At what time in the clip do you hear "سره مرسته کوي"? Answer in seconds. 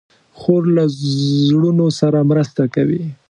1.99-3.03